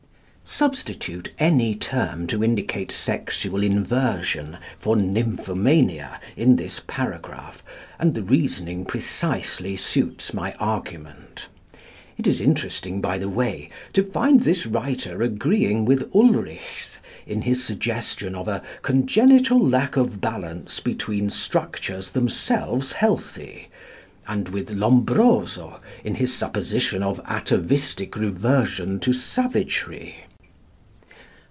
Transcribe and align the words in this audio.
Substitute 0.43 1.33
any 1.39 1.75
term 1.75 2.27
to 2.27 2.43
indicate 2.43 2.91
sexual 2.91 3.63
inversion 3.63 4.57
for 4.79 4.97
"nymphomania" 4.97 6.19
in 6.35 6.57
this 6.57 6.81
paragraph, 6.85 7.63
and 7.97 8.13
the 8.15 8.21
reasoning 8.21 8.83
precisely 8.83 9.77
suits 9.77 10.33
my 10.33 10.51
argument. 10.55 11.47
It 12.17 12.27
is 12.27 12.41
interesting, 12.41 12.99
by 12.99 13.17
the 13.17 13.29
way, 13.29 13.69
to 13.93 14.03
find 14.03 14.41
this 14.41 14.65
writer 14.65 15.21
agreeing 15.21 15.85
with 15.85 16.11
Ulrichs 16.13 16.97
in 17.25 17.43
his 17.43 17.63
suggestion 17.63 18.35
of 18.35 18.49
a 18.49 18.61
"congenital 18.81 19.57
lack 19.65 19.95
of 19.95 20.19
balance 20.19 20.81
between 20.81 21.29
structures 21.29 22.11
themselves 22.11 22.91
healthy," 22.91 23.69
and 24.27 24.49
with 24.49 24.69
Lombroso 24.71 25.79
in 26.03 26.15
his 26.15 26.35
supposition 26.35 27.03
of 27.03 27.21
atavistic 27.25 28.17
reversion 28.17 28.99
to 28.99 29.13
savagery. 29.13 30.25